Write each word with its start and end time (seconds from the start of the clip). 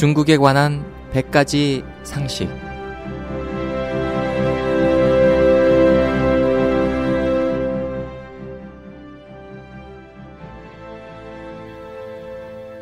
중국에 0.00 0.38
관한 0.38 0.82
100가지 1.12 1.84
상식. 2.04 2.48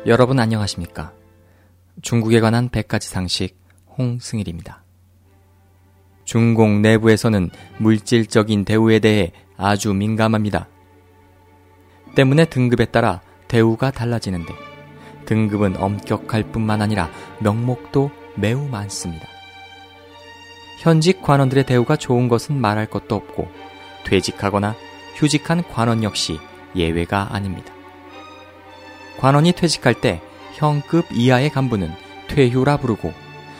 여러분 0.05 0.39
안녕하십니까? 0.39 1.11
중국에 2.01 2.39
관한 2.39 2.69
100가지 2.69 3.01
상식 3.01 3.59
홍승일입니다. 3.97 4.85
중공 6.23 6.81
내부에서는 6.81 7.49
물질적인 7.79 8.63
대우에 8.63 8.99
대해 8.99 9.33
아주 9.57 9.93
민감합니다. 9.93 10.69
때문에 12.15 12.45
등급에 12.45 12.85
따라 12.85 13.19
대우가 13.49 13.91
달라지는데 13.91 14.68
등급은 15.29 15.77
엄격할 15.77 16.51
뿐만 16.51 16.81
아니라 16.81 17.11
명목도 17.39 18.09
매우 18.35 18.67
많습니다. 18.67 19.27
현직 20.79 21.21
관원들의 21.21 21.67
대우가 21.67 21.97
좋은 21.97 22.27
것은 22.27 22.59
말할 22.59 22.87
것도 22.87 23.13
없고 23.15 23.47
퇴직하거나 24.05 24.75
휴직한 25.15 25.63
관원 25.69 26.01
역시 26.01 26.39
예외가 26.75 27.27
아닙니다. 27.31 27.71
관원이 29.19 29.51
퇴직할 29.51 30.01
때 30.01 30.19
형급 30.55 31.05
이하의 31.11 31.51
간부는 31.51 31.91
퇴휴라 32.27 32.77
부르고 32.77 33.13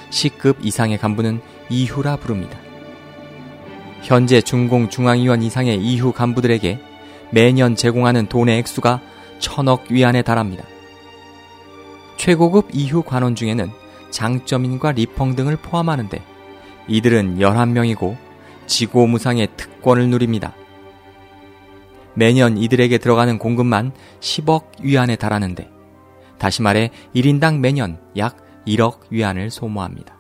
시급 0.10 0.66
이상의 0.66 0.98
간부는 0.98 1.40
이후라 1.70 2.16
부릅니다. 2.16 2.58
현재 4.02 4.42
중공 4.42 4.90
중앙위원 4.90 5.44
이상의 5.44 5.78
이후 5.78 6.14
간부들에게 6.14 6.80
매년 7.32 7.76
제공하는 7.76 8.28
돈의 8.28 8.58
액수가 8.58 9.02
천억 9.38 9.92
위안에 9.92 10.24
달합니다. 10.24 10.64
최고급 12.30 12.68
이후 12.74 13.02
관원 13.02 13.34
중에는 13.34 13.72
장점인과 14.12 14.92
리펑 14.92 15.36
등을 15.36 15.56
포함하는데 15.56 16.22
이들은 16.88 17.40
11명이고 17.40 18.16
지고무상의 18.68 19.48
특권을 19.58 20.12
누립니다. 20.12 20.54
매년 22.14 22.56
이들에게 22.56 23.00
들어가는 23.00 23.40
공급만 23.40 23.94
10억 24.20 24.84
위안에 24.84 25.16
달하는데 25.16 25.72
다시 26.38 26.62
말해 26.62 26.92
1인당 27.16 27.62
매년 27.62 28.00
약 28.16 28.38
1억 28.68 29.10
위안을 29.10 29.50
소모합니다. 29.50 30.16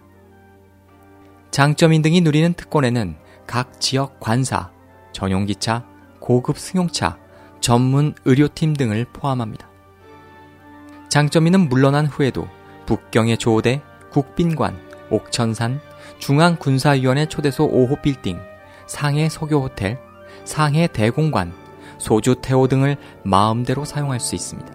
장점인 1.51 2.01
등이 2.01 2.21
누리는 2.21 2.53
특권에는 2.53 3.17
각 3.45 3.79
지역 3.79 4.19
관사, 4.19 4.71
전용기차, 5.11 5.85
고급 6.19 6.57
승용차, 6.57 7.19
전문 7.61 8.15
의료팀 8.25 8.73
등을 8.73 9.05
포함합니다. 9.13 9.68
장점인은 11.09 11.69
물러난 11.69 12.05
후에도 12.05 12.47
북경의 12.85 13.37
조대, 13.37 13.81
국빈관, 14.11 14.79
옥천산, 15.09 15.79
중앙군사위원회 16.19 17.25
초대소 17.27 17.69
5호 17.69 18.01
빌딩, 18.01 18.39
상해 18.87 19.29
소교호텔, 19.29 19.99
상해 20.45 20.87
대공관, 20.87 21.53
소주 21.97 22.35
태호 22.41 22.67
등을 22.67 22.97
마음대로 23.23 23.85
사용할 23.85 24.19
수 24.19 24.35
있습니다. 24.35 24.71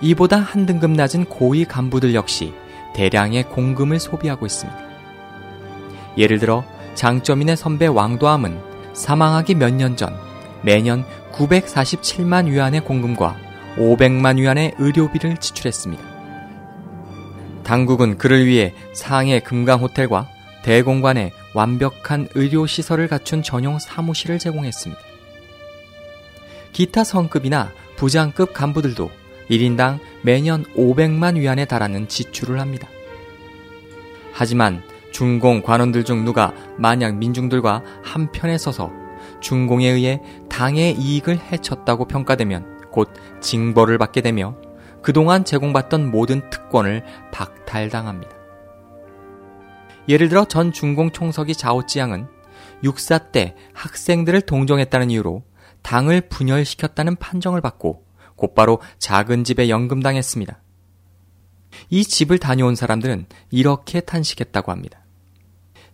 이보다 0.00 0.38
한 0.38 0.66
등급 0.66 0.90
낮은 0.92 1.24
고위 1.26 1.64
간부들 1.64 2.14
역시 2.14 2.52
대량의 2.94 3.44
공금을 3.44 3.98
소비하고 3.98 4.46
있습니다. 4.46 4.80
예를 6.16 6.38
들어 6.38 6.64
장점인의 6.94 7.56
선배 7.56 7.86
왕도암은 7.86 8.92
사망하기 8.92 9.54
몇 9.54 9.74
년 9.74 9.96
전 9.96 10.16
매년 10.62 11.04
947만 11.32 12.46
위안의 12.48 12.80
공금과 12.80 13.36
500만 13.78 14.38
위안의 14.38 14.74
의료비를 14.78 15.36
지출했습니다. 15.38 16.02
당국은 17.62 18.18
그를 18.18 18.46
위해 18.46 18.74
상해 18.92 19.40
금강 19.40 19.80
호텔과 19.80 20.28
대공관에 20.62 21.32
완벽한 21.54 22.28
의료 22.34 22.66
시설을 22.66 23.08
갖춘 23.08 23.42
전용 23.42 23.78
사무실을 23.78 24.38
제공했습니다. 24.38 25.00
기타 26.72 27.04
성급이나 27.04 27.70
부장급 27.96 28.52
간부들도 28.52 29.10
1인당 29.50 29.98
매년 30.22 30.64
500만 30.76 31.36
위안에 31.36 31.64
달하는 31.64 32.08
지출을 32.08 32.60
합니다. 32.60 32.88
하지만 34.32 34.82
중공 35.10 35.62
관원들 35.62 36.04
중 36.04 36.24
누가 36.24 36.52
만약 36.76 37.16
민중들과 37.16 37.82
한편에 38.02 38.58
서서 38.58 38.92
중공에 39.40 39.88
의해 39.88 40.20
당의 40.48 40.94
이익을 40.94 41.38
해쳤다고 41.38 42.06
평가되면 42.06 42.77
곧 42.90 43.12
징벌을 43.40 43.98
받게 43.98 44.20
되며 44.20 44.56
그동안 45.02 45.44
제공받던 45.44 46.10
모든 46.10 46.48
특권을 46.50 47.04
박탈당합니다. 47.32 48.36
예를 50.08 50.28
들어 50.28 50.44
전 50.44 50.72
중공 50.72 51.10
총석이 51.12 51.54
자오찌양은 51.54 52.28
육사 52.82 53.18
때 53.30 53.54
학생들을 53.74 54.42
동정했다는 54.42 55.10
이유로 55.10 55.42
당을 55.82 56.22
분열시켰다는 56.28 57.16
판정을 57.16 57.60
받고 57.60 58.06
곧바로 58.36 58.80
작은 58.98 59.44
집에 59.44 59.68
연금당했습니다. 59.68 60.62
이 61.90 62.04
집을 62.04 62.38
다녀온 62.38 62.74
사람들은 62.74 63.26
이렇게 63.50 64.00
탄식했다고 64.00 64.72
합니다. 64.72 65.04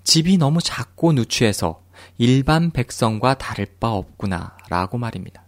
집이 0.04 0.36
너무 0.36 0.60
작고 0.60 1.12
누추해서 1.12 1.82
일반 2.18 2.70
백성과 2.70 3.34
다를 3.34 3.66
바 3.80 3.92
없구나 3.92 4.56
라고 4.68 4.98
말입니다. 4.98 5.43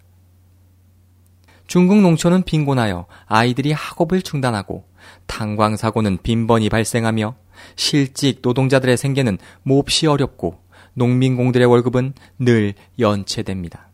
중국 1.66 2.00
농촌은 2.00 2.44
빈곤하여 2.44 3.06
아이들이 3.26 3.72
학업을 3.72 4.22
중단하고 4.22 4.84
탄광 5.26 5.76
사고는 5.76 6.18
빈번히 6.22 6.68
발생하며 6.68 7.34
실직 7.74 8.40
노동자들의 8.42 8.96
생계는 8.96 9.38
몹시 9.62 10.06
어렵고 10.06 10.60
농민공들의 10.94 11.66
월급은 11.66 12.14
늘 12.38 12.74
연체됩니다. 12.98 13.90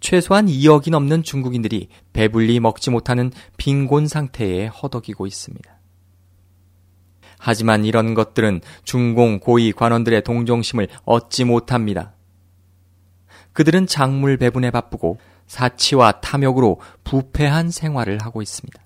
최소한 0.00 0.46
2억이 0.46 0.90
넘는 0.90 1.22
중국인들이 1.22 1.88
배불리 2.12 2.60
먹지 2.60 2.90
못하는 2.90 3.32
빈곤 3.56 4.06
상태에 4.06 4.66
허덕이고 4.66 5.26
있습니다. 5.26 5.76
하지만 7.38 7.84
이런 7.84 8.14
것들은 8.14 8.60
중공 8.84 9.38
고위 9.40 9.72
관원들의 9.72 10.22
동정심을 10.22 10.88
얻지 11.04 11.44
못합니다. 11.44 12.14
그들은 13.52 13.86
작물 13.86 14.36
배분에 14.36 14.70
바쁘고 14.70 15.18
사치와 15.46 16.20
탐욕으로 16.20 16.80
부패한 17.04 17.70
생활을 17.70 18.18
하고 18.22 18.42
있습니다. 18.42 18.80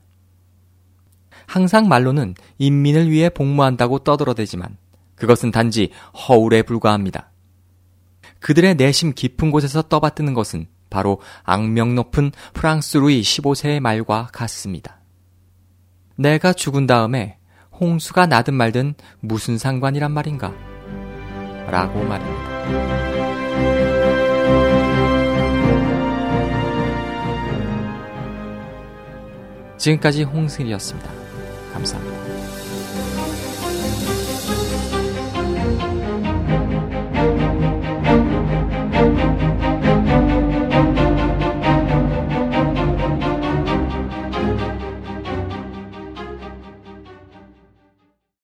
항상 1.47 1.89
말로는 1.89 2.35
인민을 2.59 3.11
위해 3.11 3.29
복무한다고 3.29 4.01
떠들어대지만 4.01 4.77
그것은 5.17 5.51
단지 5.51 5.91
허울에 6.29 6.63
불과합니다. 6.63 7.31
그들의 8.39 8.77
내심 8.77 9.13
깊은 9.15 9.51
곳에서 9.51 9.83
떠받드는 9.83 10.35
것은 10.35 10.67
바로 10.89 11.21
악명 11.45 11.95
높은 11.95 12.33
프랑스 12.53 12.99
루이 12.99 13.21
15세의 13.21 13.81
말과 13.81 14.29
같습니다. 14.33 15.01
내가 16.17 16.53
죽은 16.53 16.87
다음에 16.87 17.39
홍수가 17.81 18.27
나든 18.27 18.55
말든 18.55 18.95
무슨 19.21 19.57
상관이란 19.57 20.13
말인가? 20.13 20.53
라고 21.67 22.03
말입니다. 22.05 23.30
지금까지 29.81 30.25
홍승일이었습니다. 30.25 31.11
감사합니다. 31.73 32.21